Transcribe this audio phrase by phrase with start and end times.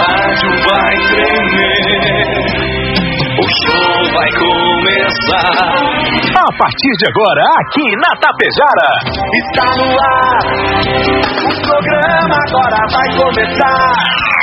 [0.00, 1.90] rádio vai tremer.
[3.38, 5.54] O show vai começar.
[6.30, 8.90] A partir de agora, aqui na Tapejara.
[9.40, 10.42] Está no ar.
[11.44, 14.39] O programa agora vai começar.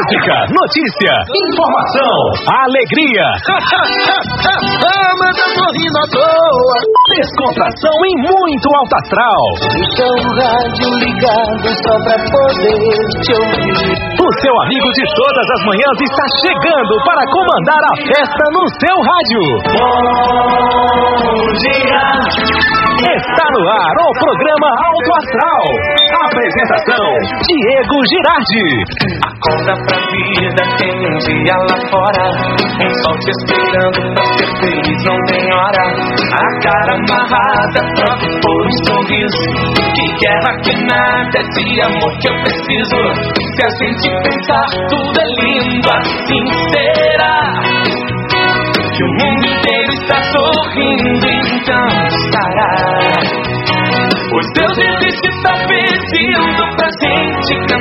[0.00, 2.16] Música, notícia, informação,
[2.48, 3.26] alegria.
[4.80, 6.78] ah, mas eu tô rindo à toa.
[7.12, 9.44] Descontração e muito alto astral.
[9.60, 12.80] Deixa o rádio ligado só pra poder
[13.20, 13.92] te ouvir.
[14.16, 18.96] O seu amigo de todas as manhãs está chegando para comandar a festa no seu
[19.04, 19.44] rádio.
[21.28, 22.79] Bom dia.
[23.00, 25.64] Está no ar o programa Alto Astral.
[26.20, 27.08] Apresentação:
[27.48, 28.68] Diego Girardi.
[29.24, 32.24] Acorda pra vida, tem um dia lá fora.
[32.76, 35.84] Um sol te esperando pra ser feliz, não tem hora.
[36.28, 39.44] A cara amarrada, troca por um sorriso.
[39.96, 43.00] Que guerra que nada, de amor que eu preciso.
[43.56, 45.59] Se a gente pensar, tudo é lindo,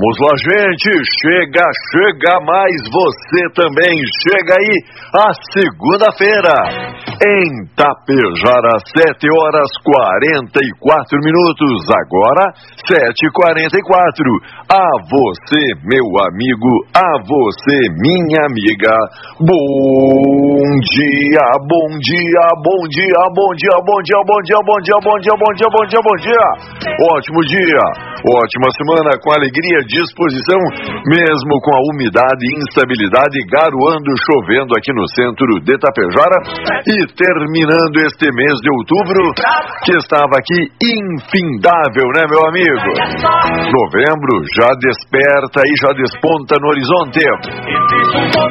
[0.00, 0.88] Vamos lá, gente.
[1.20, 1.60] Chega,
[1.92, 4.00] chega mais você também.
[4.24, 4.72] Chega aí
[5.12, 6.56] a segunda-feira.
[7.20, 11.84] Em Tapejara, 7 horas 44 minutos.
[12.00, 12.48] Agora,
[12.80, 14.24] 7h44.
[14.72, 18.96] A você, meu amigo, a você, minha amiga.
[19.36, 25.18] Bom dia, bom dia, bom dia, bom dia, bom dia, bom dia, bom dia, bom
[25.20, 26.46] dia, bom dia, bom dia, bom dia.
[27.04, 27.84] Ótimo dia,
[28.24, 30.60] ótima semana com alegria, disposição,
[31.10, 36.38] mesmo com a umidade, instabilidade, garoando, chovendo aqui no centro de Tapejara
[36.86, 39.34] e terminando este mês de outubro,
[39.84, 42.90] que estava aqui infindável, né, meu amigo?
[43.66, 47.18] Novembro já desperta e já desponta no horizonte.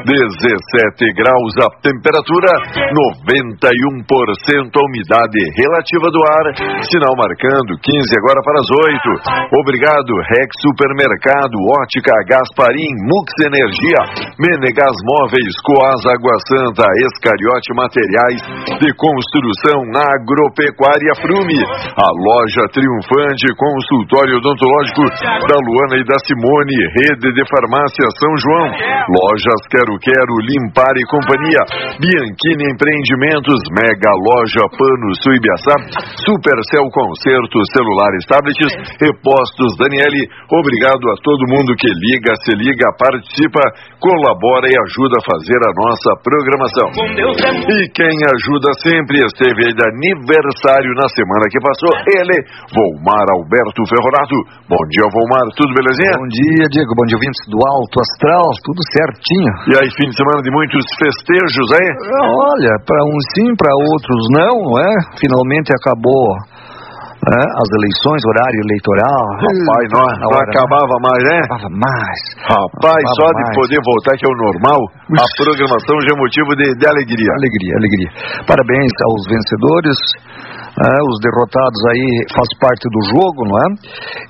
[0.03, 2.51] 17 graus a temperatura,
[2.91, 6.45] 91% a umidade relativa do ar,
[6.83, 9.59] sinal marcando 15 agora para as 8.
[9.61, 14.01] Obrigado, Rex Supermercado, Ótica Gasparim, Mux Energia,
[14.41, 18.41] Menegas Móveis, Coas Água Santa, Escariote Materiais
[18.81, 21.62] de Construção Agropecuária Frume,
[21.94, 25.06] a loja triunfante consultório odontológico
[25.45, 28.69] da Luana e da Simone, rede de farmácia São João,
[29.13, 31.61] lojas Quero Quero, Limpar e Companhia,
[32.01, 35.75] Bianchini Empreendimentos, Mega Loja Pano Suibiaçá,
[36.25, 38.73] Supercel Concertos, celulares, tablets
[39.03, 40.25] e postos Daniele.
[40.50, 43.62] Obrigado a todo mundo que liga, se liga, participa,
[44.00, 46.88] colabora e ajuda a fazer a nossa programação.
[47.68, 52.38] E quem ajuda sempre esteve aí de aniversário na semana que passou, ele,
[52.72, 54.38] Volmar Alberto Ferronato.
[54.69, 56.16] Bom dia, Volmar, tudo belezinha?
[56.16, 56.91] Bom dia, Diego.
[56.96, 58.47] Bom dia, ouvintes do Alto Astral.
[58.63, 59.53] Tudo certinho.
[59.68, 61.90] E aí, fim de semana de muitos festejos, hein?
[62.24, 64.94] Olha, para uns sim, para outros não, não é?
[65.19, 66.38] Finalmente acabou
[67.19, 69.24] né, as eleições, horário eleitoral.
[69.44, 70.53] Rapaz, não, não hora, né?
[70.56, 71.38] acabava mais, né?
[71.44, 72.19] Acabava mais.
[72.47, 73.56] Rapaz, Acabava só de mais.
[73.59, 74.80] poder voltar, que é o normal,
[75.19, 77.31] a programação já é motivo de, de alegria.
[77.35, 78.09] Alegria, alegria.
[78.47, 79.97] Parabéns aos vencedores.
[80.79, 83.67] Né, os derrotados aí faz parte do jogo, não é?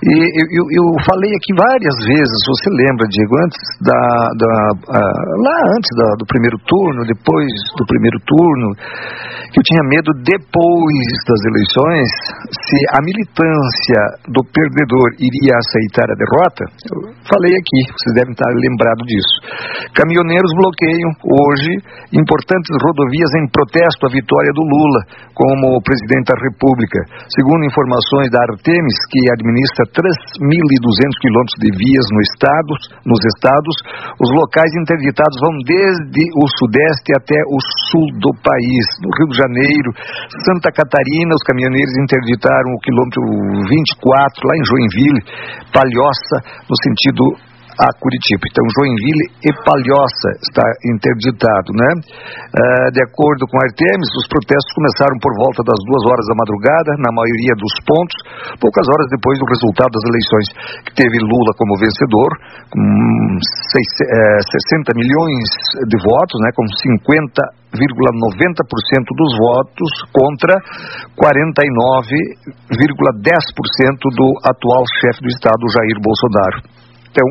[0.02, 4.02] E eu, eu, falei aqui várias vezes, você lembra, Diego, antes da,
[4.34, 4.54] da
[4.98, 8.68] ah, lá antes da- do primeiro turno, depois do primeiro turno,
[9.54, 12.10] que eu tinha medo depois das eleições
[12.50, 16.64] se a militância do perdedor iria aceitar a derrota.
[16.86, 19.36] Eu falei aqui, vocês devem estar lembrados disso.
[19.94, 21.72] Caminhoneiros bloqueiam hoje
[22.14, 25.02] importantes rodovias em protesto à vitória do Lula
[25.34, 27.00] como presidente da República.
[27.28, 32.72] Segundo informações da Artemis, que administra 3.200 quilômetros de vias no estado,
[33.04, 33.76] nos estados,
[34.18, 37.58] os locais interditados vão desde o sudeste até o
[37.92, 38.84] sul do país.
[39.04, 39.90] No Rio de Janeiro,
[40.48, 43.22] Santa Catarina, os caminhoneiros interditaram o quilômetro
[43.68, 45.22] 24, lá em Joinville,
[45.76, 47.50] Palhoça, no sentido
[47.80, 48.44] a Curitiba.
[48.44, 51.92] Então, Joinville e Palhoça está interditado, né?
[52.52, 56.36] Uh, de acordo com a Artemis, os protestos começaram por volta das duas horas da
[56.36, 58.20] madrugada, na maioria dos pontos,
[58.60, 60.48] poucas horas depois do resultado das eleições,
[60.92, 62.32] que teve Lula como vencedor,
[62.68, 62.84] com
[63.40, 65.48] 60 milhões
[65.88, 66.52] de votos, né?
[66.52, 67.86] Com 50 0,90%
[69.14, 70.58] dos votos contra
[71.14, 76.89] 49,10% do atual chefe do Estado, Jair Bolsonaro.
[77.10, 77.28] Então,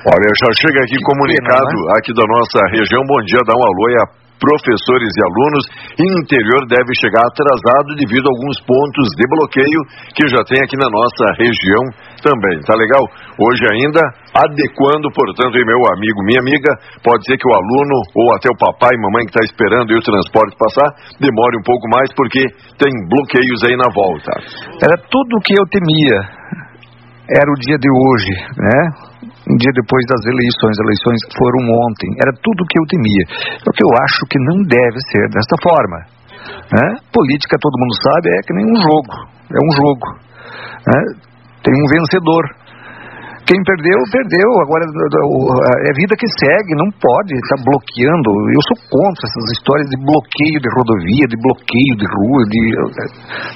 [0.00, 1.92] Olha, já chega aqui comunicado né?
[2.00, 3.04] aqui da nossa região.
[3.04, 5.64] Bom dia, dá um alô aí a professores e alunos.
[6.00, 9.80] Interior deve chegar atrasado devido a alguns pontos de bloqueio
[10.16, 11.84] que já tem aqui na nossa região
[12.24, 12.56] também.
[12.64, 13.04] Tá legal?
[13.36, 14.00] Hoje ainda
[14.32, 16.72] adequando, portanto, e meu amigo, minha amiga,
[17.04, 20.00] pode ser que o aluno ou até o papai e mamãe que está esperando o
[20.00, 20.88] transporte passar
[21.20, 22.40] demore um pouco mais porque
[22.80, 24.32] tem bloqueios aí na volta.
[24.80, 26.40] Era tudo o que eu temia.
[27.30, 28.78] Era o dia de hoje, né?
[29.50, 30.74] um dia depois das eleições.
[30.74, 32.10] As eleições foram ontem.
[32.18, 33.24] Era tudo o que eu temia.
[33.66, 35.98] O que eu acho que não deve ser desta forma.
[36.74, 36.86] Né?
[37.14, 39.14] Política, todo mundo sabe, é que nem um jogo.
[39.46, 40.06] É um jogo.
[40.86, 41.00] Né?
[41.62, 42.42] Tem um vencedor.
[43.50, 44.48] Quem perdeu, perdeu.
[44.62, 48.30] Agora é vida que segue, não pode estar tá bloqueando.
[48.46, 52.62] Eu sou contra essas histórias de bloqueio de rodovia, de bloqueio de rua, de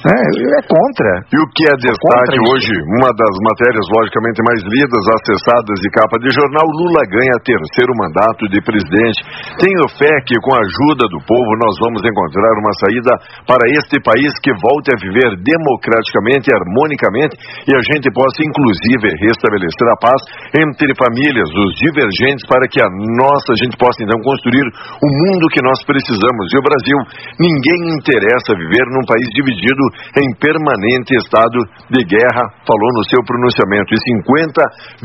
[0.03, 1.11] é, é contra.
[1.31, 6.19] E o que é destaque hoje, uma das matérias logicamente mais lidas, acessadas de capa
[6.19, 9.23] de jornal, Lula ganha terceiro mandato de presidente.
[9.63, 13.11] Tenho fé que com a ajuda do povo nós vamos encontrar uma saída
[13.47, 19.84] para este país que volte a viver democraticamente, harmonicamente e a gente possa inclusive restabelecer
[19.89, 20.21] a paz
[20.61, 22.87] entre famílias, os divergentes, para que a
[23.17, 24.63] nossa gente possa então construir
[25.01, 26.45] o mundo que nós precisamos.
[26.53, 26.97] E o Brasil,
[27.41, 29.83] ninguém interessa viver num país dividido
[30.21, 31.57] em permanente estado
[31.89, 33.89] de guerra, falou no seu pronunciamento.
[33.89, 35.01] E 50,9%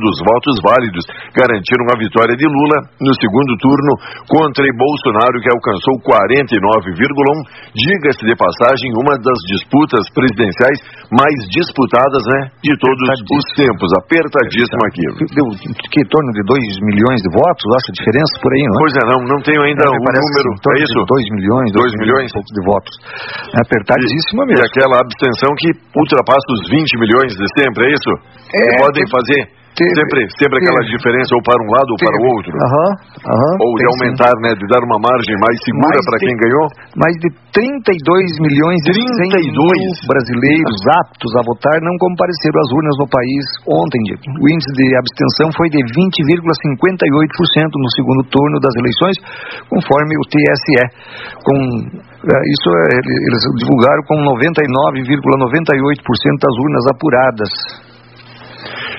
[0.00, 1.04] dos votos válidos
[1.36, 3.92] garantiram a vitória de Lula no segundo turno
[4.24, 7.76] contra Bolsonaro, que alcançou 49,1%.
[7.76, 10.78] Diga-se de passagem, uma das disputas presidenciais
[11.10, 15.04] mais disputadas né, de todo todos os tempos, apertadíssimo aqui.
[15.34, 15.46] Deu
[15.90, 18.80] que em torno de 2 milhões de votos, acho a diferença por aí, não é?
[18.80, 20.98] Pois é, não, não tenho ainda o número, é isso?
[21.02, 22.94] 2 milhões, 2 milhões de votos.
[23.56, 24.60] É apertadíssima mesmo.
[24.60, 28.10] E aquela abstenção que ultrapassa os 20 milhões de sempre, é isso?
[28.50, 31.96] É, que podem fazer Teve, sempre sempre teve, aquela diferença ou para um lado ou
[31.96, 32.50] teve, para o outro.
[32.50, 34.42] Ou de aumentar, sim.
[34.42, 36.66] né, de dar uma margem mais segura para quem ganhou.
[36.98, 37.86] Mais de 32
[38.44, 44.02] milhões de 32 brasileiros aptos a votar não compareceram às urnas no país ontem.
[44.42, 49.22] O índice de abstenção foi de 20,58% no segundo turno das eleições,
[49.70, 50.82] conforme o TSE.
[51.46, 51.54] Com
[52.26, 57.86] eh, isso eh, eles divulgaram com 99,98% das urnas apuradas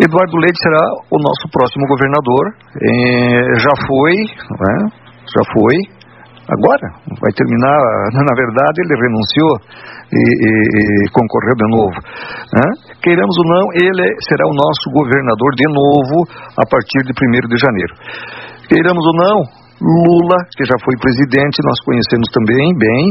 [0.00, 2.44] Eduardo Leite será o nosso próximo governador.
[2.80, 4.76] É, já foi, né?
[5.28, 5.76] já foi.
[6.48, 6.86] Agora,
[7.20, 7.78] vai terminar.
[8.16, 9.52] Na verdade, ele renunciou
[10.08, 10.50] e, e,
[11.04, 11.98] e concorreu de novo.
[12.56, 12.66] Né?
[13.04, 16.16] Queiramos ou não, ele será o nosso governador de novo
[16.56, 17.94] a partir de 1 de janeiro.
[18.68, 19.38] Queiramos ou não,
[19.80, 23.04] Lula, que já foi presidente, nós conhecemos também bem,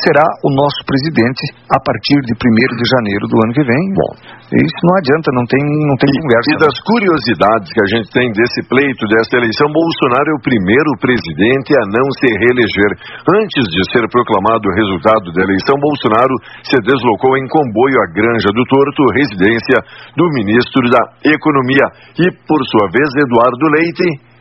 [0.00, 3.82] será o nosso presidente a partir de 1 de janeiro do ano que vem.
[3.92, 4.10] Bom,
[4.52, 6.48] isso não adianta, não tem, não tem e, conversa.
[6.52, 10.90] E das curiosidades que a gente tem desse pleito, dessa eleição, Bolsonaro é o primeiro
[11.00, 12.90] presidente a não se reeleger.
[13.28, 18.50] Antes de ser proclamado o resultado da eleição, Bolsonaro se deslocou em comboio à Granja
[18.52, 19.78] do Torto, residência
[20.16, 21.86] do ministro da Economia.
[22.16, 24.32] E, por sua vez, Eduardo Leite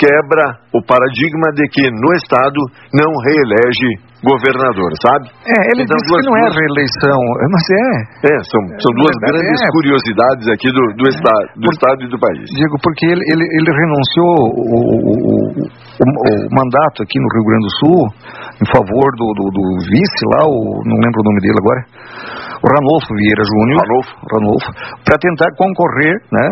[0.00, 2.58] quebra o paradigma de que no Estado
[2.94, 5.32] não reelege governador, sabe?
[5.48, 7.88] É, ele então, disse que não é reeleição, mas é.
[8.28, 9.68] É, são, são duas grandes é.
[9.72, 11.12] curiosidades aqui do, do, é.
[11.12, 12.44] estado, do Por, estado e do país.
[12.52, 15.34] Digo, porque ele, ele, ele renunciou o, o, o,
[16.04, 18.00] o, mandato aqui no Rio Grande do Sul
[18.60, 21.80] em favor do, do, do vice lá, o, não lembro o nome dele agora,
[22.60, 26.46] o Ranolfo Vieira Júnior, Ranolfo, Ranolfo para tentar concorrer né,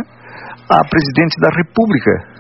[0.72, 2.37] a presidente da República.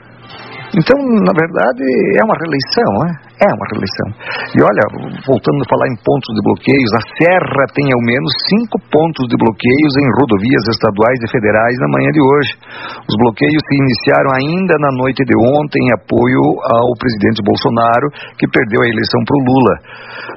[0.76, 3.08] Então, na verdade, é uma reeleição, né?
[3.40, 4.08] É uma reeleição.
[4.52, 4.84] E olha,
[5.24, 9.36] voltando a falar em pontos de bloqueios, a Serra tem ao menos cinco pontos de
[9.40, 12.52] bloqueios em rodovias estaduais e federais na manhã de hoje.
[13.00, 18.44] Os bloqueios se iniciaram ainda na noite de ontem em apoio ao presidente Bolsonaro, que
[18.52, 19.74] perdeu a eleição para o Lula.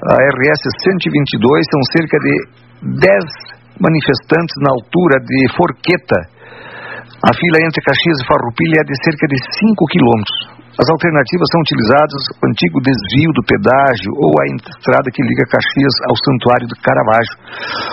[0.08, 2.34] A RS 122 são cerca de
[3.04, 6.20] 10 manifestantes na altura de Forqueta,
[7.22, 10.62] a fila entre Caxias e Farroupilha é de cerca de 5 quilômetros.
[10.74, 15.96] As alternativas são utilizadas o antigo desvio do pedágio ou a estrada que liga Caxias
[16.10, 17.38] ao Santuário do Caravaggio.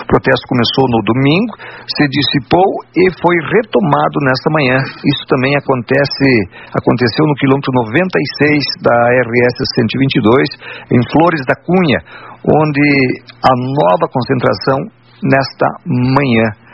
[0.01, 1.53] O protesto começou no domingo,
[1.85, 2.65] se dissipou
[2.97, 4.81] e foi retomado nesta manhã.
[5.05, 6.25] Isso também acontece,
[6.73, 8.97] aconteceu no quilômetro 96 da
[9.29, 11.99] RS 122, em Flores da Cunha,
[12.41, 12.87] onde
[13.45, 14.89] a nova concentração
[15.21, 16.68] nesta manhã.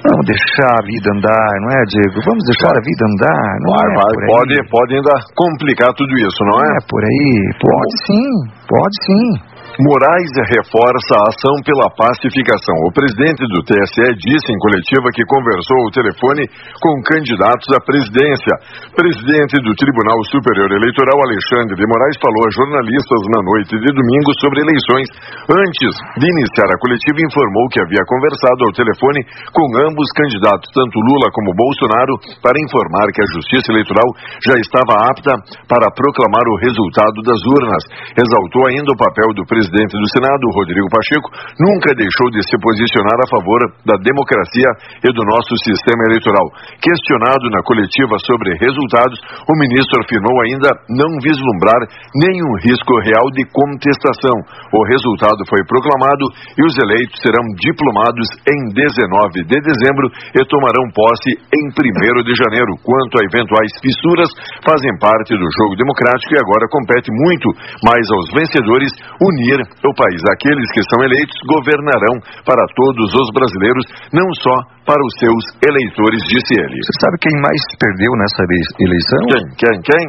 [0.00, 2.16] Vamos deixar a vida andar, não é, Diego?
[2.24, 3.94] Vamos deixar a vida andar, não vai, é?
[4.00, 6.68] Vai, pode, pode ainda complicar tudo isso, não é?
[6.72, 8.28] É por aí, pode sim,
[8.64, 9.49] pode sim.
[9.80, 10.28] Moraes
[10.60, 12.76] reforça a ação pela pacificação.
[12.84, 16.44] O presidente do TSE disse em coletiva que conversou ao telefone
[16.84, 18.52] com candidatos à presidência.
[18.92, 24.30] Presidente do Tribunal Superior Eleitoral, Alexandre de Moraes, falou a jornalistas na noite de domingo
[24.44, 25.08] sobre eleições.
[25.48, 31.00] Antes de iniciar a coletiva, informou que havia conversado ao telefone com ambos candidatos, tanto
[31.00, 34.08] Lula como Bolsonaro, para informar que a Justiça Eleitoral
[34.44, 35.32] já estava apta
[35.64, 37.82] para proclamar o resultado das urnas.
[38.12, 41.30] Exaltou ainda o papel do presidente presidente do Senado, Rodrigo Pacheco,
[41.62, 44.70] nunca deixou de se posicionar a favor da democracia
[45.06, 46.46] e do nosso sistema eleitoral.
[46.82, 51.80] Questionado na coletiva sobre resultados, o ministro afirmou ainda não vislumbrar
[52.18, 54.36] nenhum risco real de contestação.
[54.74, 56.26] O resultado foi proclamado
[56.58, 62.34] e os eleitos serão diplomados em 19 de dezembro e tomarão posse em 1 de
[62.34, 62.74] janeiro.
[62.82, 64.30] Quanto a eventuais fissuras,
[64.66, 67.48] fazem parte do jogo democrático e agora compete muito
[67.86, 68.90] mais aos vencedores
[69.22, 70.20] unir o país.
[70.36, 72.14] Aqueles que são eleitos governarão
[72.46, 76.76] para todos os brasileiros, não só para os seus eleitores, disse ele.
[76.78, 78.42] Você sabe quem mais perdeu nessa
[78.78, 79.22] eleição?
[79.30, 79.44] Quem?
[79.58, 79.76] Quem?
[79.82, 80.04] Quem?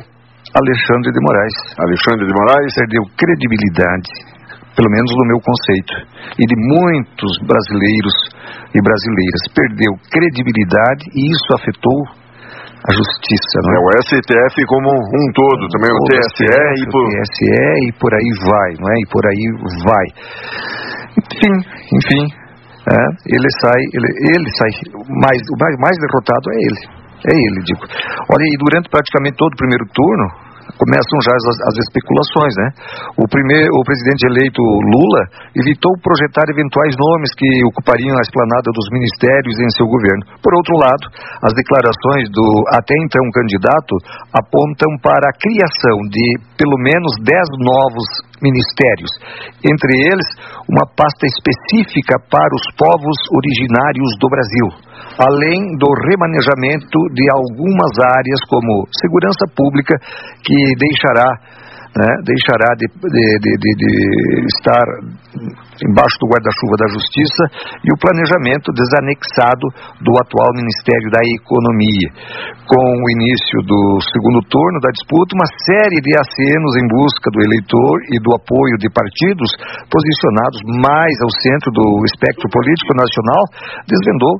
[0.51, 1.57] Alexandre de Moraes.
[1.79, 4.10] Alexandre de Moraes perdeu credibilidade,
[4.75, 5.93] pelo menos no meu conceito,
[6.36, 8.15] e de muitos brasileiros
[8.75, 9.41] e brasileiras.
[9.55, 12.20] Perdeu credibilidade e isso afetou
[12.81, 13.79] a justiça, não é?
[13.79, 17.01] O STF como um todo, também o, o TSE e por...
[17.01, 18.95] O TSE e por aí vai, não é?
[18.97, 19.45] E por aí
[19.85, 20.07] vai.
[21.11, 21.53] Enfim,
[21.93, 22.23] enfim,
[22.89, 24.71] é, ele sai, ele, ele sai,
[25.21, 26.81] mais, o mais, mais derrotado é ele,
[27.29, 27.85] é ele, digo.
[28.33, 32.68] Olha, e durante praticamente todo o primeiro turno, começam já as, as especulações, né?
[33.18, 35.24] O primeiro, o presidente eleito Lula
[35.56, 40.24] evitou projetar eventuais nomes que ocupariam a esplanada dos ministérios em seu governo.
[40.41, 41.06] Por outro lado,
[41.46, 43.94] as declarações do até então candidato
[44.34, 46.25] apontam para a criação de
[46.58, 47.30] pelo menos 10
[47.62, 49.12] novos ministérios,
[49.63, 50.27] entre eles
[50.67, 58.41] uma pasta específica para os povos originários do Brasil além do remanejamento de algumas áreas
[58.48, 59.95] como segurança pública,
[60.43, 61.29] que deixará,
[61.91, 63.91] né, deixará de, de, de, de
[64.48, 64.86] estar
[65.83, 67.43] embaixo do guarda-chuva da Justiça
[67.83, 69.67] e o planejamento desanexado
[70.00, 72.10] do atual Ministério da Economia.
[72.63, 77.43] Com o início do segundo turno da disputa, uma série de acenos em busca do
[77.43, 79.51] eleitor e do apoio de partidos
[79.91, 83.43] posicionados mais ao centro do espectro político nacional
[83.83, 84.39] desvendou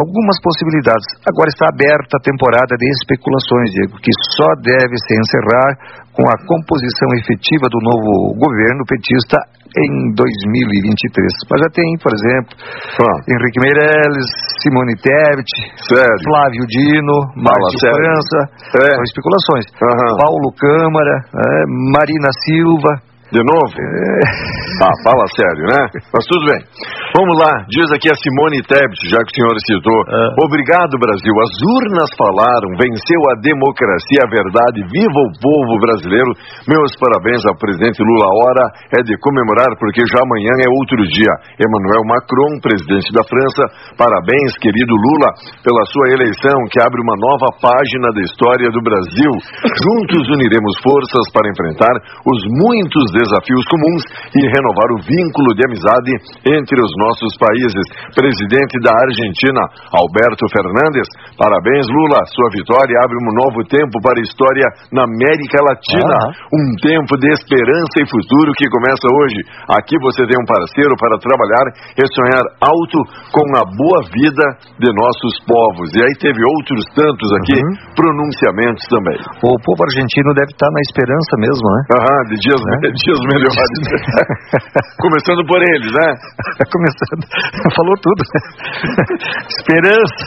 [0.00, 1.04] algumas possibilidades.
[1.28, 6.36] Agora está aberta a temporada de especulações, Diego, que só deve se encerrar com a
[6.48, 9.36] composição efetiva do novo governo petista
[9.76, 11.28] em 2023.
[11.52, 12.56] Mas já tem, por exemplo,
[13.04, 13.16] ah.
[13.28, 14.28] Henrique Meirelles,
[14.64, 15.52] Simone Tebet,
[15.84, 16.24] Sério?
[16.24, 18.40] Flávio Dino, Márcio França,
[18.80, 18.96] é.
[18.96, 19.68] são especulações.
[19.76, 20.16] Uhum.
[20.16, 21.48] Paulo Câmara, é,
[21.92, 22.92] Marina Silva,
[23.36, 23.76] de novo?
[23.76, 24.56] É...
[24.76, 25.80] Ah, fala sério, né?
[26.12, 26.60] Mas tudo bem.
[27.16, 30.00] Vamos lá, diz aqui a Simone Tebet, já que o senhor citou.
[30.04, 30.44] É.
[30.44, 31.32] Obrigado, Brasil.
[31.32, 34.84] As urnas falaram, venceu a democracia, a verdade.
[34.84, 36.28] Viva o povo brasileiro.
[36.68, 38.24] Meus parabéns ao presidente Lula.
[38.28, 38.64] A hora
[38.96, 41.32] é de comemorar, porque já amanhã é outro dia.
[41.56, 43.96] Emmanuel Macron, presidente da França.
[43.96, 45.28] Parabéns, querido Lula,
[45.64, 49.32] pela sua eleição, que abre uma nova página da história do Brasil.
[49.84, 51.96] Juntos uniremos forças para enfrentar
[52.28, 53.25] os muitos desafios
[53.66, 54.02] comuns
[54.34, 56.12] e renovar o vínculo de amizade
[56.46, 57.84] entre os nossos países.
[58.14, 61.06] Presidente da Argentina, Alberto Fernandes,
[61.38, 66.16] parabéns Lula, sua vitória abre um novo tempo para a história na América Latina,
[66.52, 69.40] um tempo de esperança e futuro que começa hoje.
[69.76, 71.66] Aqui você tem um parceiro para trabalhar
[71.96, 72.98] e sonhar alto
[73.32, 74.44] com a boa vida
[74.78, 75.88] de nossos povos.
[75.94, 77.94] E aí teve outros tantos aqui, uhum.
[77.94, 79.18] pronunciamentos também.
[79.42, 81.80] O povo argentino deve estar na esperança mesmo, né?
[81.96, 82.74] Aham, de dias, né?
[83.06, 83.70] dias melhores.
[84.98, 86.08] Começando por eles, né?
[86.74, 87.22] Começando.
[87.70, 88.20] Falou tudo.
[89.46, 90.26] esperança.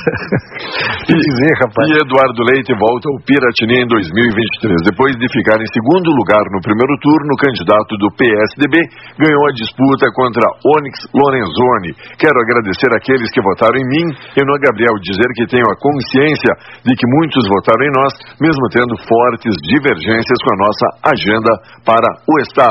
[1.11, 1.83] E, dizer, rapaz.
[1.91, 4.95] E Eduardo Leite volta ao Piratini em 2023.
[4.95, 8.79] Depois de ficar em segundo lugar no primeiro turno, o candidato do PSDB
[9.19, 11.91] ganhou a disputa contra Onyx Lorenzoni.
[12.15, 16.53] Quero agradecer aqueles que votaram em mim e no Gabriel dizer que tenho a consciência
[16.87, 21.51] de que muitos votaram em nós, mesmo tendo fortes divergências com a nossa agenda
[21.83, 22.68] para o Estado.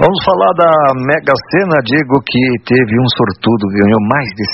[0.00, 0.70] Vamos falar da
[1.06, 4.44] Mega Sena, Diego, que teve um sortudo, ganhou mais de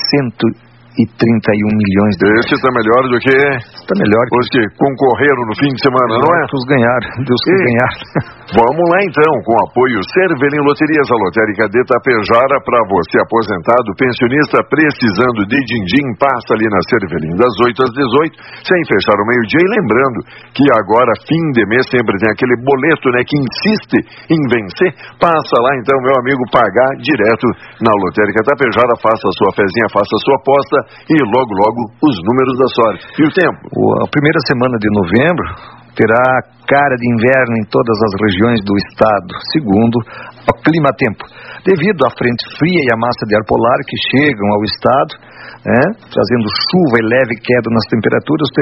[0.45, 2.27] 100 e 31 milhões de.
[2.43, 3.37] Esse está melhor do que.
[3.79, 4.37] Está melhor que.
[4.37, 6.41] Os que concorreram no fim de semana, não é?
[6.51, 8.40] Os ganharam, Deus que ganharam.
[8.51, 14.59] Vamos lá então, com apoio Cervelim Loterias, a lotérica de Tapejara, para você aposentado, pensionista,
[14.67, 19.63] precisando de din-din, passa ali na Cervelim das 8 às 18, sem fechar o meio-dia.
[19.63, 20.19] E lembrando
[20.51, 23.99] que agora, fim de mês, sempre tem aquele boleto, né, que insiste
[24.35, 24.99] em vencer.
[25.23, 27.47] Passa lá então, meu amigo, pagar direto
[27.87, 30.77] na lotérica Tapejara, faça a sua fezinha, faça a sua aposta
[31.07, 33.03] e logo, logo os números da sorte.
[33.15, 33.63] E o tempo?
[34.03, 39.31] A primeira semana de novembro terá cara de inverno em todas as regiões do estado,
[39.51, 39.99] segundo
[40.47, 41.27] o clima-tempo.
[41.67, 45.13] Devido à frente fria e à massa de ar polar que chegam ao estado,
[45.61, 48.55] né, trazendo chuva e leve queda nas temperaturas, os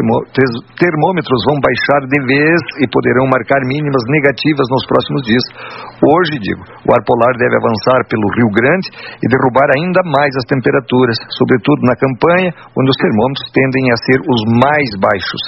[0.75, 5.45] termômetros vão baixar de vez e poderão marcar mínimas negativas nos próximos dias.
[6.03, 8.91] Hoje, digo, o ar polar deve avançar pelo Rio Grande
[9.23, 14.19] e derrubar ainda mais as temperaturas, sobretudo na campanha, onde os termômetros tendem a ser
[14.19, 15.43] os mais baixos.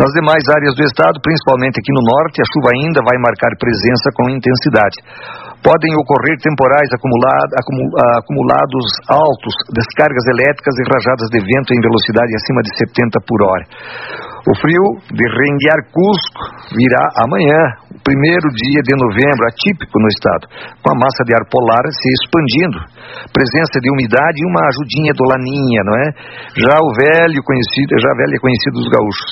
[0.00, 4.12] Nas demais áreas do estado, principalmente aqui no norte, a chuva ainda vai marcar presença
[4.12, 5.00] com intensidade
[5.60, 12.70] podem ocorrer temporais acumulados altos, descargas elétricas e rajadas de vento em velocidade acima de
[12.80, 13.64] 70 por hora.
[14.40, 16.42] O frio de Renguiar Cusco
[16.72, 17.60] virá amanhã,
[17.92, 20.48] o primeiro dia de novembro, atípico no estado,
[20.80, 22.80] com a massa de ar polar se expandindo,
[23.36, 26.06] presença de umidade e uma ajudinha do laninha, não é?
[26.56, 29.28] Já o velho conhecido, já velho é conhecido dos gaúchos.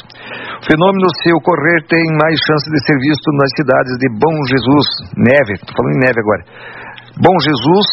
[0.60, 4.86] O fenômeno, se ocorrer, tem mais chance de ser visto nas cidades de Bom Jesus,
[5.16, 6.42] neve, estou falando em neve agora,
[7.16, 7.88] Bom Jesus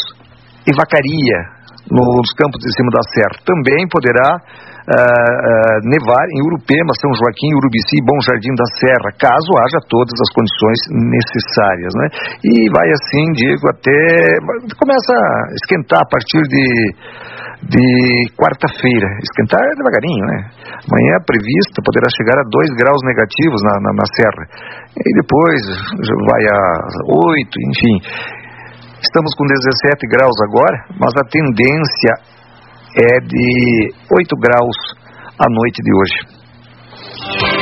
[0.68, 1.40] e Vacaria,
[1.88, 3.40] nos campos de cima da serra.
[3.48, 9.50] Também poderá uh, nevar em Urupema, São Joaquim, Urubici e Bom Jardim da Serra, caso
[9.62, 10.80] haja todas as condições
[11.14, 11.94] necessárias.
[11.96, 12.06] Né?
[12.46, 13.98] E vai assim, Diego, até.
[14.78, 16.66] começa a esquentar a partir de
[17.66, 19.10] de quarta-feira.
[19.26, 20.38] Esquentar é devagarinho, né?
[20.86, 24.44] Amanhã prevista poderá chegar a 2 graus negativos na, na, na, serra.
[24.94, 25.62] E depois
[26.30, 26.60] vai a
[27.10, 27.96] 8, enfim.
[29.02, 32.35] Estamos com 17 graus agora, mas a tendência
[32.98, 34.78] é de 8 graus
[35.38, 37.55] à noite de hoje.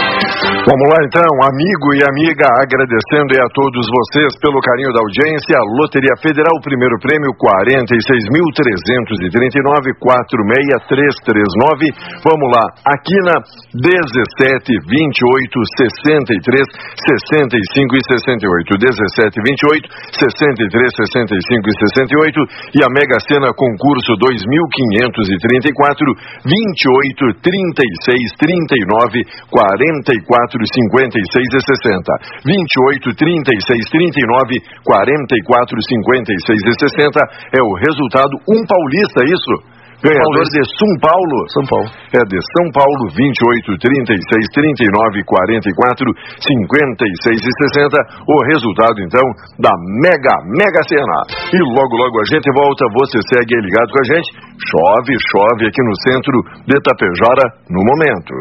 [0.63, 5.59] Vamos lá então, amigo e amiga, agradecendo a todos vocês pelo carinho da audiência.
[5.75, 12.23] Loteria Federal, primeiro prêmio 46.339 46339.
[12.23, 12.63] Vamos lá,
[12.95, 13.43] aqui na
[13.75, 16.63] 17 28 63
[17.11, 18.79] 65 e 68.
[18.79, 26.07] 17 28 63 65 e 68 e a Mega Sena concurso 2534
[26.47, 32.43] 28 36 39 44 54, 56 e 60.
[32.45, 37.19] 28, 36, 39, 44, 56 e 60
[37.57, 38.33] é o resultado.
[38.47, 39.73] Um paulista, isso?
[40.03, 41.37] Ganhador de São Paulo.
[41.47, 41.87] São Paulo.
[42.11, 46.03] É de São Paulo, 28, 36, 39, 44,
[46.43, 47.95] 56 e 60.
[48.27, 49.23] O resultado, então,
[49.63, 49.71] da
[50.03, 51.19] Mega, Mega Sena.
[51.55, 52.83] E logo, logo a gente volta.
[52.99, 54.27] Você segue ligado com a gente.
[54.59, 56.35] Chove, chove aqui no centro
[56.67, 58.35] de Tapejara no momento.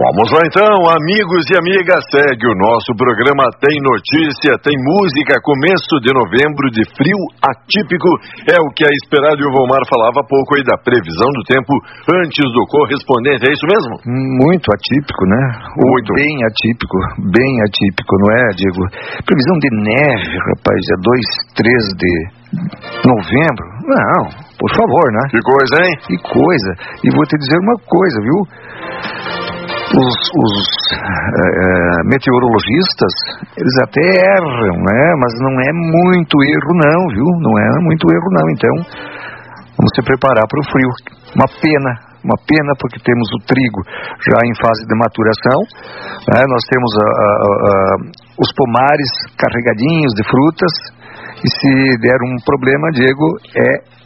[0.00, 0.64] Vamos lá então,
[0.96, 6.88] amigos e amigas, segue o nosso programa Tem Notícia, tem música, começo de novembro de
[6.96, 8.08] frio atípico,
[8.48, 11.44] é o que é esperado e o Vomar falava há pouco aí da previsão do
[11.44, 11.68] tempo
[12.16, 13.92] antes do correspondente, é isso mesmo?
[14.40, 15.42] Muito atípico, né?
[15.76, 16.08] Muito.
[16.16, 16.96] Bem atípico,
[17.36, 18.82] bem atípico, não é, Diego?
[19.28, 22.12] Previsão de neve, rapaz, é 2, 3 de
[23.04, 23.66] novembro?
[23.84, 25.28] Não, por favor, né?
[25.28, 25.92] Que coisa, hein?
[26.08, 26.70] Que coisa.
[27.04, 29.39] E vou te dizer uma coisa, viu?
[29.90, 30.54] Os, os
[30.94, 33.14] é, meteorologistas,
[33.58, 35.02] eles até erram, né?
[35.18, 37.28] Mas não é muito erro não, viu?
[37.42, 38.46] Não é muito erro não.
[38.50, 38.74] Então,
[39.74, 40.90] vamos se preparar para o frio.
[41.34, 41.90] Uma pena,
[42.22, 43.80] uma pena porque temos o trigo
[44.30, 45.58] já em fase de maturação,
[46.30, 46.42] né?
[46.46, 47.74] nós temos a, a, a,
[48.38, 50.74] os pomares carregadinhos de frutas,
[51.40, 53.26] e se der um problema, Diego,
[53.56, 53.99] é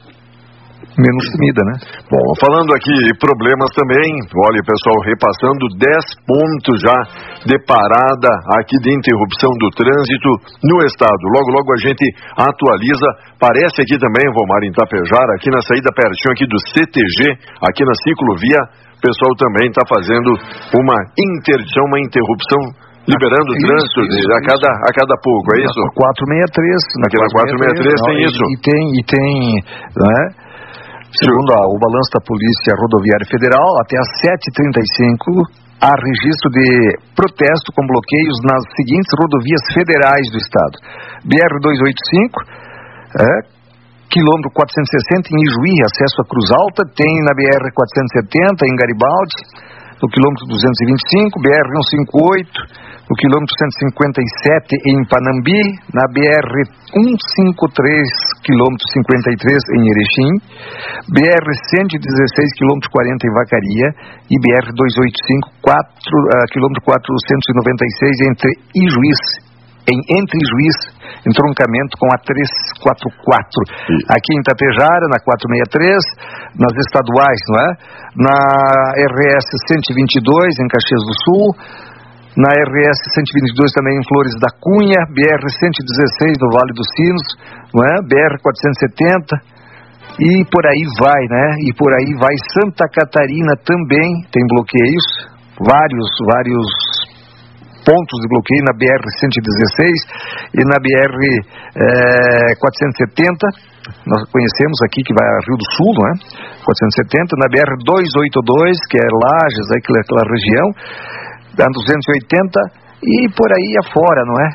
[0.96, 1.74] menos comida, né?
[2.08, 6.98] Bom, falando aqui problemas também, olha pessoal, repassando 10 pontos já
[7.48, 10.30] de parada aqui de interrupção do trânsito
[10.62, 11.22] no estado.
[11.32, 12.04] Logo, logo a gente
[12.36, 13.08] atualiza.
[13.40, 17.18] Parece aqui também, Vomar em Tapejara, aqui na saída pertinho aqui do CTG,
[17.60, 18.60] aqui na ciclovia,
[18.96, 20.32] o pessoal também está fazendo
[20.80, 22.60] uma interdição, uma interrupção
[23.04, 25.80] liberando o trânsito isso, a, cada, a cada pouco, é isso?
[25.92, 27.04] 463.
[27.04, 28.44] Naquela 463 tem isso.
[28.48, 29.32] E tem, e tem,
[29.92, 30.43] não é?
[31.14, 35.46] Segundo a, o balanço da Polícia Rodoviária Federal, até às 7h35
[35.79, 36.66] há registro de
[37.14, 40.74] protesto com bloqueios nas seguintes rodovias federais do estado.
[41.22, 42.35] BR-285,
[43.14, 43.31] é,
[44.11, 49.38] quilômetro 460 em Ijuí, acesso a Cruz Alta, tem na BR-470 em Garibaldi,
[50.02, 55.61] no quilômetro 225, BR-158, no quilômetro 157 em Panambi,
[55.92, 56.50] na BR
[56.88, 59.38] 153, quilômetro 53
[59.76, 60.33] em Erechim,
[61.12, 61.46] BR
[61.78, 63.88] 116, quilômetro 40 em Vacaria
[64.30, 69.43] e BR 285, 4, uh, quilômetro 496 entre Ijuís
[69.90, 70.76] em Entre Juiz,
[71.28, 74.08] entroncamento com a 344.
[74.08, 77.70] Aqui em Tapejara, na 463, nas estaduais, não é?
[78.16, 78.38] Na
[78.96, 81.46] RS 122, em Caxias do Sul,
[82.34, 87.26] na RS 122 também em Flores da Cunha, BR 116 no Vale dos Sinos,
[87.70, 87.94] não é?
[88.08, 89.54] BR 470
[90.18, 91.46] e por aí vai, né?
[91.66, 95.06] E por aí vai Santa Catarina também tem bloqueios,
[95.58, 96.66] vários, vários
[97.84, 101.14] pontos de bloqueio na BR 116 e na BR
[101.78, 103.74] eh, 470
[104.08, 106.12] nós conhecemos aqui que vai a Rio do Sul, não é?
[106.64, 110.66] 470, na BR 282, que é Lages, aquela, aquela região,
[111.52, 112.48] da 280
[113.04, 114.48] e por aí afora, não é?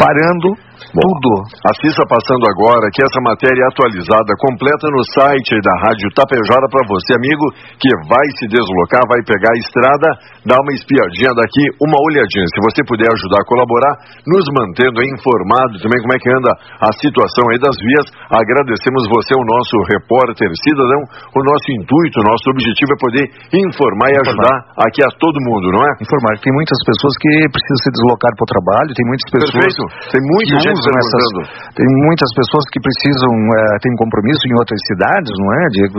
[0.00, 0.56] Parando
[0.90, 1.44] Bom, tudo.
[1.70, 7.14] Assista passando agora que essa matéria atualizada, completa no site da Rádio Tapejara para você,
[7.14, 7.44] amigo,
[7.78, 10.08] que vai se deslocar, vai pegar a estrada,
[10.48, 12.48] dá uma espiadinha daqui, uma olhadinha.
[12.48, 16.90] Se você puder ajudar a colaborar, nos mantendo informado também como é que anda a
[16.96, 21.02] situação aí das vias, agradecemos você, o nosso repórter cidadão.
[21.38, 24.56] O nosso intuito, o nosso objetivo é poder informar e ajudar
[24.90, 25.90] aqui a todo mundo, não é?
[26.02, 26.34] Informar.
[26.42, 29.54] Tem muitas pessoas que precisam se deslocar para o trabalho, tem muitas pessoas.
[29.54, 29.89] Perfeito.
[30.10, 30.22] Tem
[30.74, 31.24] usam essas.
[31.74, 35.98] Tem muitas pessoas que precisam, é, têm compromisso em outras cidades, não é, Diego?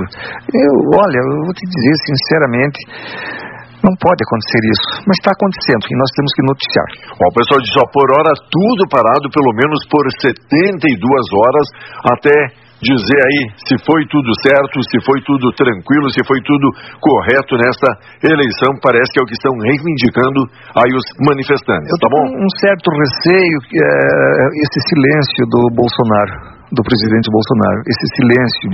[0.52, 2.80] Eu, olha, eu vou te dizer sinceramente.
[3.82, 6.90] Não pode acontecer isso, mas está acontecendo e nós temos que noticiar.
[7.18, 10.86] o pessoal diz, ó, por hora tudo parado, pelo menos por 72
[11.34, 11.66] horas,
[12.14, 16.67] até dizer aí se foi tudo certo, se foi tudo tranquilo, se foi tudo
[16.98, 17.88] correto nesta
[18.26, 18.74] eleição.
[18.82, 20.39] Parece que é o que estão reivindicando
[20.82, 22.26] aí os manifestantes, Eu tá bom?
[22.41, 23.96] um certo receio que é
[24.65, 28.65] esse silêncio do Bolsonaro do presidente Bolsonaro, esse silêncio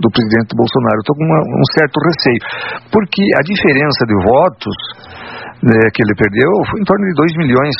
[0.00, 0.96] do presidente Bolsonaro.
[1.04, 2.40] Estou com uma, um certo receio,
[2.88, 4.76] porque a diferença de votos
[5.60, 7.76] né, que ele perdeu foi em torno de 2 milhões.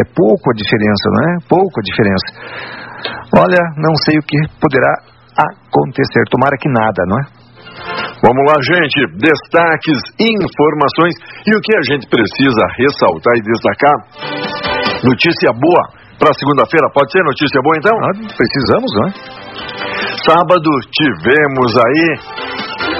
[0.00, 1.32] É pouco a diferença, não é?
[1.52, 2.28] Pouco a diferença.
[3.36, 4.92] Olha, não sei o que poderá
[5.36, 6.22] acontecer.
[6.30, 7.24] Tomara que nada, não é?
[8.22, 8.98] Vamos lá, gente.
[9.18, 11.14] Destaques, informações
[11.46, 13.96] e o que a gente precisa ressaltar e destacar.
[15.02, 15.82] Notícia boa
[16.18, 16.86] para segunda-feira.
[16.94, 17.96] Pode ser notícia boa então?
[17.98, 19.10] Ah, precisamos, não é?
[20.22, 22.06] Sábado tivemos aí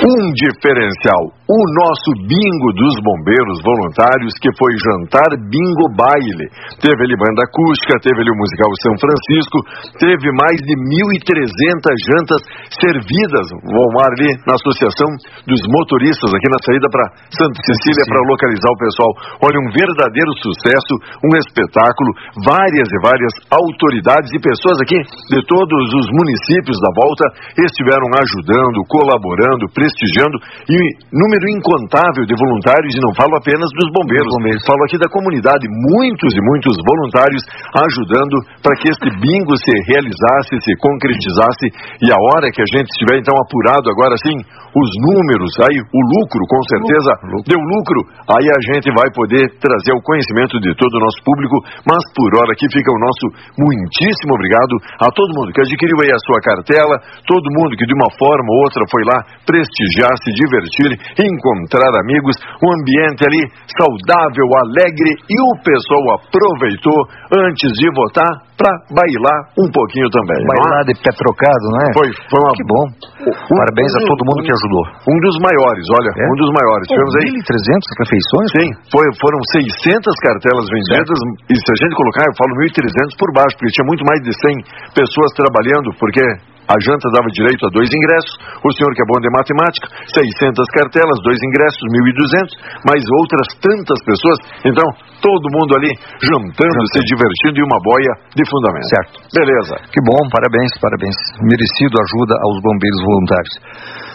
[0.03, 6.49] um diferencial o nosso bingo dos bombeiros voluntários, que foi jantar bingo baile.
[6.81, 9.59] Teve ali banda acústica, teve ali o musical São Francisco,
[10.01, 12.41] teve mais de 1.300 jantas
[12.73, 15.09] servidas, Walmar ali na Associação
[15.45, 17.05] dos Motoristas, aqui na saída para
[17.37, 19.12] Santa Cecília, para localizar o pessoal.
[19.45, 22.17] Olha, um verdadeiro sucesso, um espetáculo,
[22.49, 27.25] várias e várias autoridades e pessoas aqui de todos os municípios da volta
[27.61, 30.81] estiveram ajudando, colaborando, prestigiando e
[31.12, 34.63] número número incontável de voluntários, e não falo apenas dos bombeiros, bombeiros.
[34.63, 37.43] falo aqui da comunidade, muitos e muitos voluntários
[37.83, 41.67] ajudando para que este bingo se realizasse, se concretizasse,
[41.99, 44.39] e a hora que a gente estiver então apurado agora sim,
[44.73, 47.51] os números, aí o lucro, com certeza, lucro.
[47.51, 51.57] deu lucro, aí a gente vai poder trazer o conhecimento de todo o nosso público,
[51.85, 53.27] mas por hora aqui fica o nosso
[53.59, 56.97] muitíssimo obrigado a todo mundo que adquiriu aí a sua cartela,
[57.29, 60.91] todo mundo que de uma forma ou outra foi lá prestigiar, se divertir,
[61.25, 63.43] encontrar amigos, um ambiente ali
[63.79, 66.99] saudável, alegre e o pessoal aproveitou
[67.47, 70.39] antes de votar para bailar um pouquinho também.
[70.39, 70.47] É?
[70.47, 71.89] Bailar de pé trocado, não é?
[71.99, 72.53] Foi, foi uma...
[72.55, 72.85] Que bom.
[73.27, 74.85] Um, Parabéns um, a todo mundo um, que ajudou.
[75.11, 76.25] Um dos maiores, olha, é?
[76.31, 76.85] um dos maiores.
[76.87, 78.49] Pô, Tivemos aí 1.300 refeições?
[78.55, 81.51] Sim, foi, foram 600 cartelas vendidas certo.
[81.51, 84.33] e se a gente colocar, eu falo 1.300 por baixo, porque tinha muito mais de
[84.33, 86.23] 100 pessoas trabalhando, porque
[86.68, 90.62] a janta dava direito a dois ingressos, o senhor que é bom de matemática, 600
[90.79, 94.38] cartelas, dois ingressos, 1.200, mais outras tantas pessoas.
[94.66, 94.87] Então,
[95.22, 95.90] todo mundo ali
[96.22, 98.88] jantando, se divertindo e uma boia de fundamento.
[98.90, 99.14] Certo.
[99.35, 99.75] Beleza.
[99.90, 101.16] Que bom, parabéns, parabéns.
[101.42, 103.55] Merecido ajuda aos bombeiros voluntários.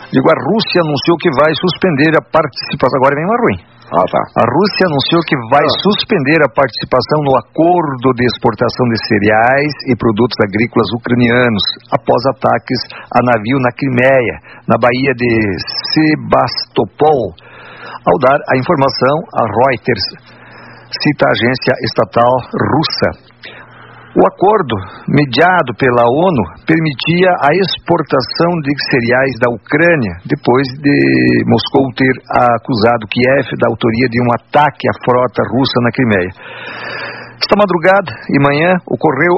[0.08, 2.96] Digo, a Rússia anunciou que vai suspender a participação.
[3.04, 3.77] Agora vem uma ruim.
[3.88, 4.44] Ah, tá.
[4.44, 5.78] A Rússia anunciou que vai ah.
[5.80, 12.80] suspender a participação no acordo de exportação de cereais e produtos agrícolas ucranianos após ataques
[13.16, 14.36] a navio na Crimeia,
[14.68, 15.32] na Baía de
[15.96, 17.32] Sebastopol.
[18.04, 20.04] Ao dar a informação, a Reuters
[20.92, 23.27] cita a agência estatal russa.
[24.18, 24.74] O acordo,
[25.14, 30.98] mediado pela ONU, permitia a exportação de cereais da Ucrânia, depois de
[31.46, 36.34] Moscou ter acusado Kiev da autoria de um ataque à frota russa na Crimeia.
[37.38, 39.38] Esta madrugada e manhã ocorreu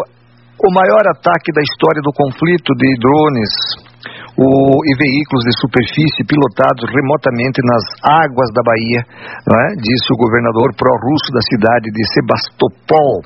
[0.63, 3.51] o maior ataque da história do conflito de drones
[4.39, 7.83] o, e veículos de superfície pilotados remotamente nas
[8.23, 9.65] águas da Bahia, é?
[9.75, 13.19] disse o governador pró-russo da cidade de Sebastopol.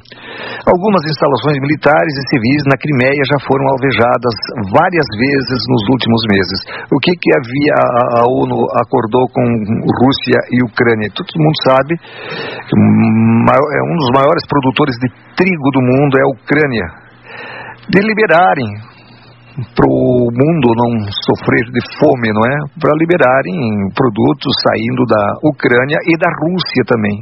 [0.65, 4.35] Algumas instalações militares e civis na Crimeia já foram alvejadas
[4.73, 6.57] várias vezes nos últimos meses.
[6.89, 11.13] O que, que havia a, a ONU acordou com Rússia e Ucrânia?
[11.13, 16.33] Todo mundo sabe que é um dos maiores produtores de trigo do mundo é a
[16.33, 16.87] Ucrânia.
[17.85, 18.92] De liberarem
[19.53, 20.91] para o mundo não
[21.29, 22.57] sofrer de fome, não é?
[22.81, 23.53] Para liberarem
[23.93, 27.17] produtos saindo da Ucrânia e da Rússia também.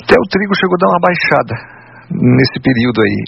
[0.00, 1.54] Até o trigo chegou a dar uma baixada
[2.08, 3.20] nesse período aí.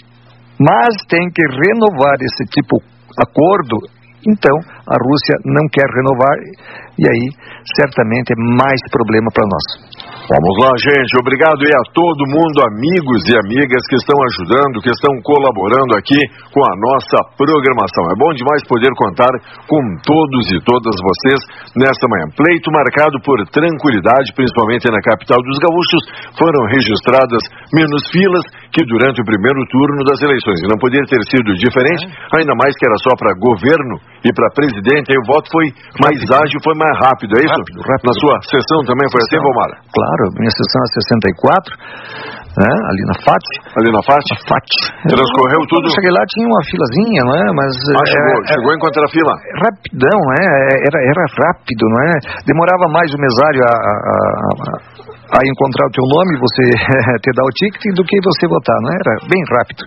[0.57, 3.77] Mas tem que renovar esse tipo de acordo.
[4.25, 4.57] Então,
[4.89, 6.37] a Rússia não quer renovar
[6.97, 7.25] e aí
[7.77, 10.06] certamente é mais problema para nós.
[10.27, 11.15] Vamos lá, gente.
[11.23, 16.19] Obrigado e a todo mundo, amigos e amigas que estão ajudando, que estão colaborando aqui
[16.51, 18.03] com a nossa programação.
[18.11, 19.31] É bom demais poder contar
[19.63, 21.39] com todos e todas vocês
[21.79, 22.27] nesta manhã.
[22.35, 26.01] Pleito marcado por tranquilidade, principalmente na capital dos gaúchos,
[26.35, 28.43] foram registradas menos filas
[28.75, 30.59] que durante o primeiro turno das eleições.
[30.59, 32.03] E não poderia ter sido diferente,
[32.35, 35.13] ainda mais que era só para governo e para presidente.
[35.13, 35.71] Aí o voto foi
[36.03, 37.55] mais ágil, foi mais rápido, é isso?
[37.55, 38.07] Rápido, rápido.
[38.11, 39.71] Na sua sessão também foi assim, Valmar?
[39.87, 41.75] Claro claro, minha sessão é 64,
[42.57, 43.45] né, ali na FAT.
[43.77, 44.25] Ali na FAT?
[44.33, 44.69] Na FAT.
[45.05, 45.85] Transcorreu tudo?
[45.85, 47.45] Quando cheguei lá tinha uma filazinha, não é?
[47.53, 49.33] Mas, ah, é, chegou, é, chegou a encontrar a fila?
[49.61, 50.45] Rapidão, é,
[50.89, 52.11] era, era rápido, não é?
[52.49, 56.63] Demorava mais o mesário a, a, a, a encontrar o teu nome, você
[57.21, 58.97] te dar o ticket, do que você votar, não é?
[59.05, 59.81] Era bem rápido.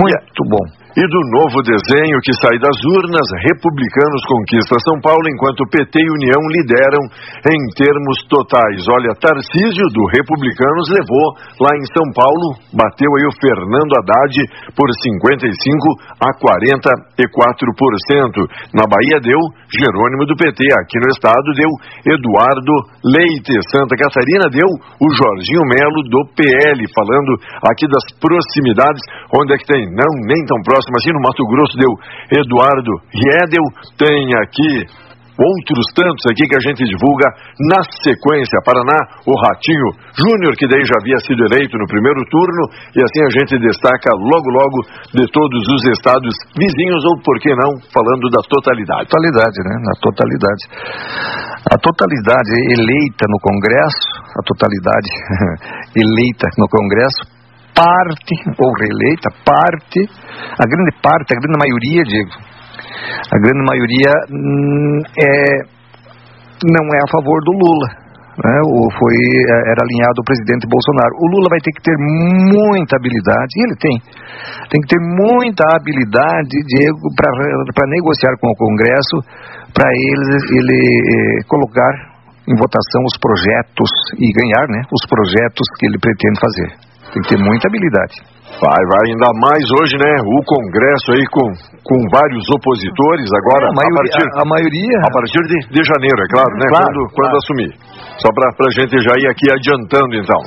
[0.00, 5.66] Muito bom e do novo desenho que sai das urnas, republicanos conquista São Paulo, enquanto
[5.66, 7.02] PT e União lideram
[7.50, 8.78] em termos totais.
[8.86, 11.34] Olha, Tarcísio do Republicanos levou
[11.66, 14.38] lá em São Paulo, bateu aí o Fernando Haddad
[14.78, 15.50] por 55
[16.22, 16.46] a 44%.
[18.70, 19.42] Na Bahia deu
[19.74, 21.70] Jerônimo do PT, aqui no estado deu
[22.06, 27.34] Eduardo Leite, Santa Catarina deu o Jorginho Melo do PL, falando
[27.66, 29.02] aqui das proximidades,
[29.34, 29.82] onde é que tem?
[29.90, 31.92] Não, nem tão próximo próximo, assim no Mato Grosso deu
[32.40, 33.66] Eduardo Riedel,
[33.96, 37.26] tem aqui outros tantos aqui que a gente divulga
[37.66, 38.62] na sequência.
[38.62, 38.94] Paraná,
[39.26, 42.62] o Ratinho Júnior, que daí já havia sido eleito no primeiro turno,
[42.94, 44.78] e assim a gente destaca logo, logo
[45.10, 49.10] de todos os estados vizinhos, ou por que não, falando da totalidade.
[49.10, 49.74] Totalidade, né?
[49.82, 50.62] Na totalidade.
[51.66, 54.06] A totalidade eleita no Congresso,
[54.38, 55.10] a totalidade
[55.98, 57.33] eleita no Congresso,
[57.74, 60.00] parte, ou reeleita, parte,
[60.56, 62.32] a grande parte, a grande maioria, digo,
[63.28, 65.74] a grande maioria hum, é,
[66.62, 68.04] não é a favor do Lula.
[68.34, 68.50] Né,
[68.98, 71.14] foi, é, era alinhado ao presidente Bolsonaro.
[71.22, 73.94] O Lula vai ter que ter muita habilidade, e ele tem,
[74.74, 79.22] tem que ter muita habilidade, Diego, para negociar com o Congresso,
[79.70, 82.14] para ele, ele eh, colocar
[82.46, 86.93] em votação os projetos e ganhar né, os projetos que ele pretende fazer.
[87.14, 88.14] Tem que ter muita habilidade.
[88.58, 90.12] Vai, vai, ainda mais hoje, né?
[90.34, 91.46] O Congresso aí com,
[91.86, 93.64] com vários opositores agora.
[93.66, 94.96] É, a, maioria, a, partir, a, a maioria.
[94.98, 96.66] A partir de, de janeiro, é claro, né?
[96.66, 97.14] Claro, quando, claro.
[97.14, 97.70] quando assumir.
[98.22, 100.40] Só para a gente já ir aqui adiantando, então.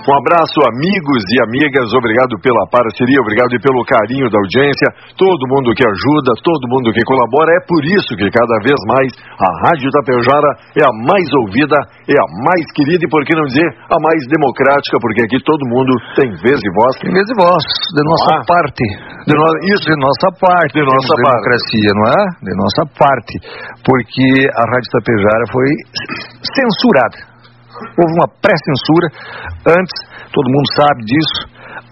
[0.00, 1.84] Um abraço, amigos e amigas.
[1.92, 4.88] Obrigado pela parceria, obrigado pelo carinho da audiência.
[5.20, 7.52] Todo mundo que ajuda, todo mundo que colabora.
[7.52, 11.76] É por isso que cada vez mais a Rádio Tapejara é a mais ouvida,
[12.08, 15.60] é a mais querida e, por que não dizer, a mais democrática, porque aqui todo
[15.68, 16.92] mundo tem vez e voz.
[17.04, 18.86] Tem vez e voz, de nossa ah, parte.
[19.28, 19.44] De no...
[19.68, 20.72] Isso, de nossa parte.
[20.72, 21.28] De nossa parte.
[21.28, 22.20] democracia, não é?
[22.40, 23.34] De nossa parte.
[23.84, 25.68] Porque a Rádio Tapejara foi
[26.56, 27.09] censurada
[27.98, 29.06] houve uma pré-censura
[29.78, 29.96] antes,
[30.32, 31.38] todo mundo sabe disso,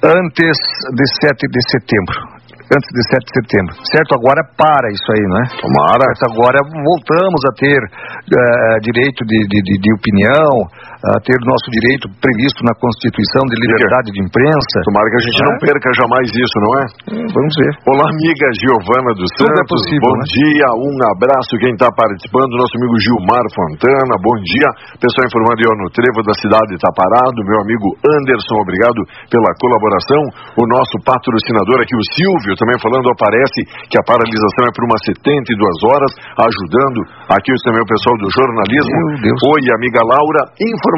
[0.04, 0.56] antes
[0.94, 3.72] de 7 de setembro antes de 7 de setembro.
[3.80, 4.10] Certo?
[4.12, 5.44] Agora para isso aí, não é?
[5.56, 6.04] Tomara.
[6.28, 10.52] Agora voltamos a ter uh, direito de, de, de opinião,
[10.98, 14.76] a ter nosso direito previsto na Constituição de liberdade de imprensa.
[14.82, 15.46] Tomara que a gente é?
[15.46, 16.84] não perca jamais isso, não é?
[17.14, 17.72] Hum, vamos ver.
[17.86, 19.62] Olá, amiga Giovana dos Tudo é Santos.
[19.62, 20.26] É possível, bom né?
[20.26, 24.14] dia, um abraço quem está participando, nosso amigo Gilmar Fontana.
[24.18, 27.38] Bom dia, pessoal informando eu no trevo da cidade está parado.
[27.46, 30.22] Meu amigo Anderson, obrigado pela colaboração.
[30.58, 35.02] O nosso patrocinador aqui, o Silvio, também falando, aparece que a paralisação é por umas
[35.06, 35.46] 72
[35.94, 36.10] horas,
[36.42, 36.98] ajudando
[37.30, 38.98] aqui também o pessoal do jornalismo.
[39.30, 40.42] Oi, amiga Laura,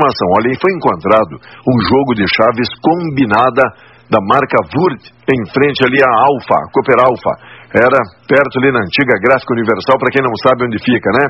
[0.01, 3.63] informação, olha, foi encontrado um jogo de chaves combinada
[4.09, 7.60] da marca Vurt em frente ali à Alfa, Cooper Alfa.
[7.71, 11.25] Era perto ali na antiga Gráfica Universal, para quem não sabe onde fica, né?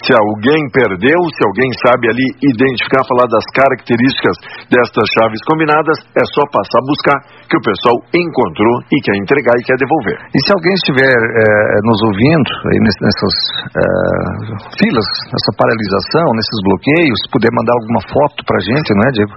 [0.00, 4.36] Se alguém perdeu, se alguém sabe ali identificar, falar das características
[4.72, 9.52] destas chaves combinadas, é só passar a buscar, que o pessoal encontrou e quer entregar
[9.60, 10.16] e quer devolver.
[10.32, 13.34] E se alguém estiver eh, nos ouvindo aí nessas
[13.76, 14.32] eh,
[14.80, 19.34] filas, nessa paralisação, nesses bloqueios, puder mandar alguma foto para a gente, não é, Diego?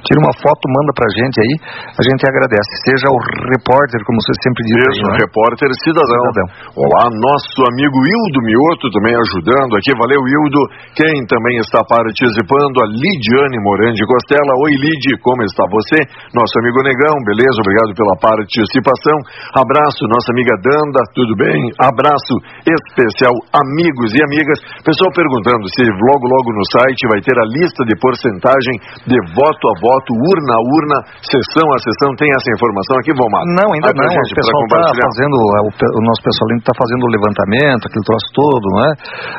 [0.00, 1.54] Tira uma foto, manda para a gente aí,
[1.92, 2.72] a gente agradece.
[2.88, 3.18] Seja o
[3.52, 4.80] repórter, como você sempre diz.
[4.80, 5.28] Aí, é?
[5.28, 6.22] repórter cidadão.
[6.30, 6.46] cidadão.
[6.78, 9.90] Olá, nosso amigo Hildo Mioto também ajudando aqui.
[9.98, 10.62] Valeu, Hildo.
[10.94, 14.52] Quem também está participando, a Lidiane Morandi Costela.
[14.66, 15.98] Oi, Lid, como está você?
[16.32, 17.56] Nosso amigo Negão, beleza?
[17.58, 19.16] Obrigado pela participação.
[19.58, 21.58] Abraço, nossa amiga Danda, tudo bem?
[21.82, 24.58] Abraço especial, amigos e amigas.
[24.86, 28.74] Pessoal perguntando se logo, logo no site vai ter a lista de porcentagem
[29.10, 32.10] de voto a voto, urna a urna, sessão a sessão.
[32.14, 33.42] Tem essa informação aqui, Vomar?
[33.58, 34.08] Não, ainda não.
[34.10, 38.28] Gente, o pessoal está fazendo, é, o, nosso pessoal está fazendo o levantamento, aquele troço
[38.34, 38.90] todo, não é?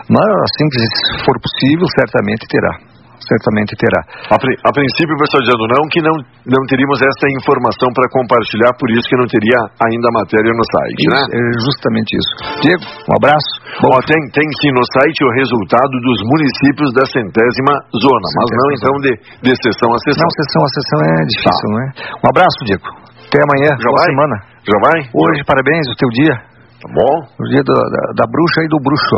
[0.09, 0.81] Mas assim que
[1.25, 4.01] for possível, certamente terá certamente terá.
[4.33, 6.15] A, a, princípio, o pessoal dizendo não, que não,
[6.49, 10.65] não teríamos essa informação para compartilhar, por isso que não teria ainda a matéria no
[10.65, 11.21] site, isso, né?
[11.29, 12.31] É justamente isso.
[12.65, 13.51] Diego, um abraço.
[13.81, 18.49] Bom, tem, tem sim no site o resultado dos municípios da centésima zona, centésima mas
[18.57, 19.11] não então de,
[19.45, 20.25] de sessão a sessão.
[20.25, 21.71] Não, sessão a sessão é difícil, tá.
[21.71, 21.87] não é?
[22.25, 23.00] Um abraço, Diego.
[23.31, 24.07] Até amanhã, Já boa vai?
[24.11, 24.35] semana.
[24.67, 24.99] Já vai?
[25.07, 26.35] Hoje, parabéns, o teu dia.
[26.83, 27.13] Tá bom?
[27.39, 29.17] O dia da, da, da bruxa e do bruxo.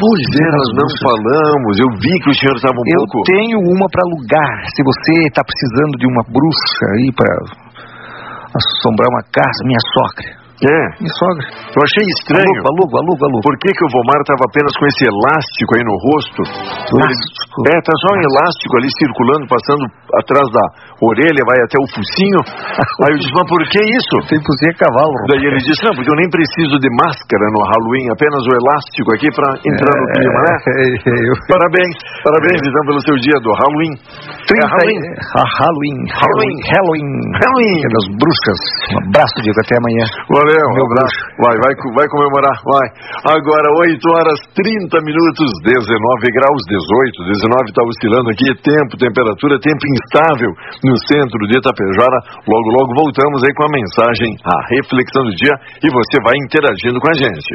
[0.00, 1.72] Pois é, nós não falamos.
[1.76, 3.20] Eu vi que o senhor estava um eu pouco.
[3.20, 4.64] Eu tenho uma para alugar.
[4.72, 7.28] Se você está precisando de uma bruxa aí para
[8.56, 10.43] assombrar uma casa, minha sogra.
[10.64, 10.80] É.
[10.96, 11.44] Minha sogra.
[11.44, 12.60] Eu achei estranho.
[12.64, 13.44] Aluga, aluga, aluga, aluga.
[13.44, 16.40] Por que, que o Vomar estava apenas com esse elástico aí no rosto?
[16.88, 17.56] Elástico?
[17.68, 19.84] É, tá só um elástico ali circulando, passando
[20.24, 20.64] atrás da
[21.04, 22.40] orelha, vai até o focinho.
[23.04, 24.14] aí eu disse, mas por que isso?
[24.24, 25.16] Tem focinho é cavalo.
[25.28, 29.08] Daí ele disse, não, porque eu nem preciso de máscara no Halloween, apenas o elástico
[29.20, 30.54] aqui para entrar é, no clima, né?
[30.64, 31.34] É, é, eu...
[31.54, 33.94] Parabéns, parabéns então pelo seu dia do Halloween.
[34.48, 34.56] 30...
[34.56, 35.00] É Halloween.
[35.60, 35.98] Halloween.
[36.08, 36.56] Halloween.
[36.72, 37.10] Halloween.
[37.36, 37.78] Halloween.
[37.84, 38.60] É das bruxas.
[38.94, 40.04] Um abraço, Diego, até amanhã.
[40.54, 41.18] Valeu, meu abraço.
[41.42, 42.86] Vai, vai, vai comemorar, vai.
[43.34, 45.82] Agora, 8 horas 30 minutos, 19
[46.30, 50.50] graus, 18, 19 está oscilando aqui, tempo, temperatura, tempo instável
[50.86, 52.18] no centro de Itapejara.
[52.46, 57.02] Logo, logo voltamos aí com a mensagem, a reflexão do dia e você vai interagindo
[57.02, 57.54] com a gente.